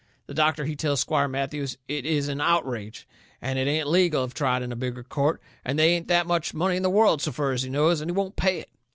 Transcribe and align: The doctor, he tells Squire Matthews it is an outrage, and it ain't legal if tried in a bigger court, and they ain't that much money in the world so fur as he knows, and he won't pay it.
The 0.25 0.33
doctor, 0.33 0.65
he 0.65 0.75
tells 0.75 0.99
Squire 0.99 1.27
Matthews 1.27 1.77
it 1.87 2.07
is 2.07 2.27
an 2.27 2.41
outrage, 2.41 3.07
and 3.39 3.59
it 3.59 3.67
ain't 3.67 3.87
legal 3.87 4.23
if 4.25 4.33
tried 4.33 4.63
in 4.63 4.71
a 4.71 4.75
bigger 4.75 5.03
court, 5.03 5.39
and 5.63 5.77
they 5.77 5.93
ain't 5.93 6.07
that 6.07 6.25
much 6.25 6.55
money 6.55 6.75
in 6.75 6.81
the 6.81 6.89
world 6.89 7.21
so 7.21 7.31
fur 7.31 7.53
as 7.53 7.61
he 7.61 7.69
knows, 7.69 8.01
and 8.01 8.09
he 8.09 8.13
won't 8.15 8.35
pay 8.35 8.57
it. 8.61 8.69